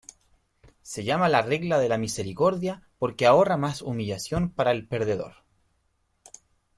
Se 0.81 1.03
llama 1.03 1.29
la 1.29 1.43
regla 1.43 1.77
de 1.77 1.87
la 1.87 1.99
misericordia 1.99 2.89
porque 2.97 3.27
ahorra 3.27 3.55
más 3.55 3.83
humillación 3.83 4.49
para 4.49 4.71
el 4.71 4.87
perdedor. 4.87 5.43